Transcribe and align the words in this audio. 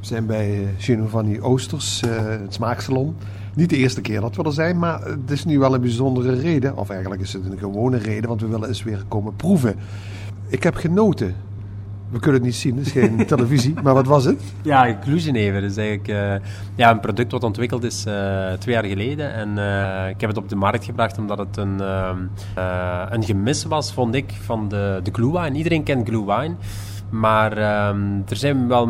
We 0.00 0.06
zijn 0.06 0.26
bij 0.26 0.74
Giovanni 0.78 1.40
Oosters, 1.40 2.00
het 2.06 2.54
smaaksalon. 2.54 3.16
Niet 3.54 3.70
de 3.70 3.76
eerste 3.76 4.00
keer 4.00 4.20
dat 4.20 4.36
we 4.36 4.42
er 4.42 4.52
zijn, 4.52 4.78
maar 4.78 5.04
het 5.04 5.30
is 5.30 5.44
nu 5.44 5.58
wel 5.58 5.74
een 5.74 5.80
bijzondere 5.80 6.34
reden. 6.34 6.76
Of 6.76 6.90
eigenlijk 6.90 7.20
is 7.20 7.32
het 7.32 7.46
een 7.50 7.58
gewone 7.58 7.96
reden, 7.96 8.28
want 8.28 8.40
we 8.40 8.46
willen 8.46 8.68
eens 8.68 8.82
weer 8.82 9.04
komen 9.08 9.36
proeven. 9.36 9.74
Ik 10.48 10.62
heb 10.62 10.74
genoten. 10.74 11.34
We 12.10 12.18
kunnen 12.18 12.34
het 12.34 12.42
niet 12.42 12.54
zien, 12.54 12.76
het 12.76 12.86
is 12.86 12.92
geen 12.92 13.26
televisie. 13.26 13.74
Maar 13.82 13.94
wat 13.94 14.06
was 14.06 14.24
het? 14.24 14.42
Ja, 14.62 14.98
Glugenever 15.02 15.62
is 15.62 15.76
eigenlijk 15.76 16.08
uh, 16.08 16.48
ja, 16.74 16.90
een 16.90 17.00
product 17.00 17.32
wat 17.32 17.44
ontwikkeld 17.44 17.84
is 17.84 18.06
uh, 18.06 18.52
twee 18.52 18.74
jaar 18.74 18.84
geleden. 18.84 19.32
En 19.32 19.48
uh, 19.56 20.08
ik 20.08 20.20
heb 20.20 20.30
het 20.30 20.38
op 20.38 20.48
de 20.48 20.56
markt 20.56 20.84
gebracht 20.84 21.18
omdat 21.18 21.38
het 21.38 21.56
een, 21.56 21.80
een 23.10 23.24
gemis 23.24 23.64
was, 23.64 23.92
vond 23.92 24.14
ik, 24.14 24.32
van 24.42 24.68
de, 24.68 25.00
de 25.02 25.10
glue 25.12 25.32
wine. 25.32 25.56
Iedereen 25.56 25.82
kent 25.82 26.08
glue 26.08 26.24
wine. 26.24 26.54
Maar 27.10 27.52
um, 27.88 28.24
er 28.28 28.36
zijn 28.36 28.68
wel 28.68 28.86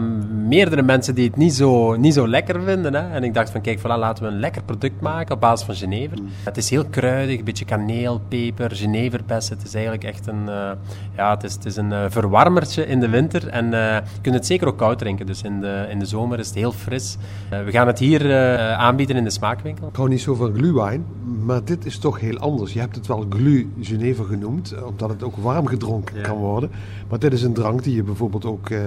meerdere 0.47 0.83
mensen 0.83 1.15
die 1.15 1.27
het 1.27 1.37
niet 1.37 1.55
zo, 1.55 1.97
niet 1.97 2.15
zo 2.15 2.29
lekker 2.29 2.63
vinden. 2.63 2.95
Hè? 2.95 3.11
En 3.11 3.25
ik 3.25 3.35
dacht 3.35 3.51
van, 3.51 3.61
kijk, 3.61 3.79
voilà, 3.79 3.83
laten 3.83 4.25
we 4.25 4.31
een 4.31 4.39
lekker 4.39 4.63
product 4.63 5.01
maken 5.01 5.35
op 5.35 5.41
basis 5.41 5.67
van 5.67 5.75
Genever. 5.75 6.19
Mm. 6.21 6.29
Het 6.45 6.57
is 6.57 6.71
heel 6.71 6.85
kruidig, 6.85 7.39
een 7.39 7.45
beetje 7.45 7.65
kaneel, 7.65 8.21
peper, 8.29 8.77
Geneverbessen. 8.77 9.57
Het 9.57 9.67
is 9.67 9.75
eigenlijk 9.75 10.05
echt 10.05 10.27
een, 10.27 10.43
uh, 10.49 10.71
ja, 11.17 11.31
het 11.31 11.45
is, 11.45 11.55
het 11.55 11.65
is 11.65 11.77
een 11.77 11.91
uh, 11.91 12.05
verwarmertje 12.09 12.87
in 12.87 13.01
de 13.01 13.09
winter. 13.09 13.49
En 13.49 13.65
uh, 13.65 13.73
je 13.95 14.21
kunt 14.21 14.35
het 14.35 14.47
zeker 14.47 14.67
ook 14.67 14.79
koud 14.79 14.99
drinken. 14.99 15.27
Dus 15.27 15.43
in 15.43 15.61
de, 15.61 15.87
in 15.91 15.99
de 15.99 16.07
zomer 16.07 16.39
is 16.39 16.47
het 16.47 16.57
heel 16.57 16.73
fris. 16.73 17.17
we 17.49 17.71
gaan 17.71 17.87
het 17.87 17.99
hier 17.99 18.37
aanbieden 18.77 19.17
in 19.17 19.25
de 19.25 19.31
smaakwinkel. 19.31 19.89
Ik 19.89 19.97
hou 19.97 20.09
niet 20.09 20.21
zo 20.21 20.35
van 20.35 20.55
glühwein, 20.55 21.05
maar 21.45 21.65
dit 21.65 21.87
is 21.87 21.99
toch 21.99 22.21
heel 22.21 22.39
anders. 22.39 22.73
Je 22.73 22.81
hebt 22.81 22.97
het 22.97 23.07
wel 23.07 23.27
glu 23.29 23.73
Genever 23.81 24.25
genoemd, 24.25 24.75
omdat 24.85 25.09
het 25.09 25.23
ook 25.23 25.37
warm 25.37 25.67
gedronken 25.67 26.23
kan 26.23 26.37
worden. 26.37 26.71
Maar 27.09 27.19
dit 27.19 27.33
is 27.33 27.43
een 27.43 27.53
drank 27.53 27.83
die 27.83 27.95
je 27.95 27.97
bijvoorbeeld 27.97 28.16
ook 28.21 28.69
uh, 28.69 28.81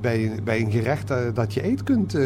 bij, 0.00 0.32
bij 0.44 0.60
een 0.60 0.70
gerecht 0.70 1.10
uh, 1.10 1.16
dat 1.34 1.54
je 1.54 1.64
eet 1.66 1.82
kunt, 1.82 2.14
uh, 2.14 2.24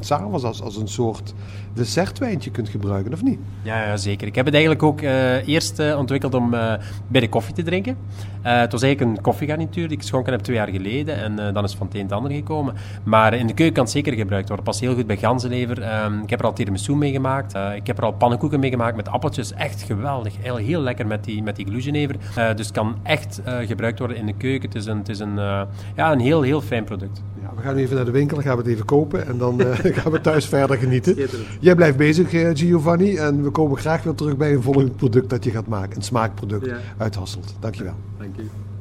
s'avonds 0.00 0.44
als, 0.44 0.62
als 0.62 0.76
een 0.76 0.88
soort 0.88 1.34
dessertwijntje 1.72 2.50
kunt 2.50 2.68
gebruiken, 2.68 3.12
of 3.12 3.22
niet? 3.22 3.38
Ja, 3.62 3.84
ja 3.84 3.96
zeker. 3.96 4.26
Ik 4.26 4.34
heb 4.34 4.44
het 4.44 4.54
eigenlijk 4.54 4.84
ook 4.84 5.00
eerst 5.46 5.94
ontwikkeld 5.96 6.34
om 6.34 6.50
bij 7.06 7.20
de 7.20 7.28
koffie 7.28 7.54
te 7.54 7.62
drinken. 7.62 7.96
het 8.42 8.72
was 8.72 8.82
eigenlijk 8.82 9.16
een 9.16 9.22
koffiegarnituur 9.22 9.88
die 9.88 9.96
ik 9.96 10.02
geschonken 10.02 10.32
heb 10.32 10.40
twee 10.40 10.56
jaar 10.56 10.68
geleden 10.68 11.16
en 11.16 11.36
dan 11.54 11.64
is 11.64 11.70
het 11.70 11.78
van 11.78 11.86
het 11.86 11.96
een 11.96 12.02
het 12.02 12.12
ander 12.12 12.32
gekomen. 12.32 12.74
Maar 13.04 13.34
in 13.34 13.46
de 13.46 13.54
keuken 13.54 13.74
kan 13.74 13.84
het 13.84 13.92
zeker 13.92 14.12
gebruikt 14.12 14.48
worden. 14.48 14.66
Past 14.66 14.80
heel 14.80 14.94
goed 14.94 15.06
bij 15.06 15.16
ganzenlever. 15.16 15.82
Ehm, 15.82 16.18
ik 16.22 16.30
heb 16.30 16.38
er 16.38 16.46
al 16.46 16.52
tiramisu 16.52 16.94
mee 16.94 17.12
gemaakt. 17.12 17.54
ik 17.76 17.86
heb 17.86 17.98
er 17.98 18.04
al 18.04 18.12
pannenkoeken 18.12 18.60
mee 18.60 18.70
gemaakt 18.70 18.96
met 18.96 19.08
appeltjes. 19.08 19.52
Echt 19.52 19.82
geweldig. 19.82 20.34
Heel, 20.40 20.56
heel 20.56 20.80
lekker 20.80 21.06
met 21.06 21.24
die, 21.24 21.42
met 21.42 21.56
die 21.56 21.66
dus 22.56 22.66
het 22.66 22.70
kan 22.70 22.96
echt 23.02 23.40
gebruikt 23.66 23.98
worden 23.98 24.16
in 24.16 24.26
de 24.26 24.34
keuken. 24.34 24.68
Het 24.68 24.78
is 24.78 24.86
een, 24.86 24.98
het 24.98 25.08
is 25.14 25.20
een, 25.20 25.36
uh, 25.36 25.62
ja, 25.96 26.12
een 26.12 26.20
heel, 26.20 26.42
heel 26.42 26.60
fijn 26.60 26.84
product. 26.84 27.22
Ja, 27.42 27.50
we 27.56 27.62
gaan 27.62 27.76
even 27.76 27.96
naar 27.96 28.04
de 28.04 28.10
winkel, 28.10 28.40
gaan 28.40 28.56
we 28.56 28.62
het 28.62 28.70
even 28.72 28.84
kopen 28.84 29.26
en 29.26 29.38
dan 29.38 29.60
uh, 29.60 29.66
gaan 29.98 30.12
we 30.12 30.20
thuis 30.20 30.46
verder 30.46 30.76
genieten. 30.76 31.16
Jij 31.60 31.74
blijft 31.74 31.96
bezig, 31.96 32.32
uh, 32.32 32.50
Giovanni, 32.52 33.16
en 33.16 33.42
we 33.42 33.50
komen 33.50 33.78
graag 33.78 34.02
weer 34.02 34.14
terug 34.14 34.36
bij 34.36 34.52
een 34.52 34.62
volgend 34.62 34.96
product 34.96 35.30
dat 35.30 35.44
je 35.44 35.50
gaat 35.50 35.66
maken. 35.66 35.96
Een 35.96 36.02
smaakproduct 36.02 36.66
ja. 36.66 36.76
uit 36.96 37.14
Hasselt. 37.14 37.54
Dankjewel. 37.60 37.94
Dank 38.18 38.36
je. 38.36 38.73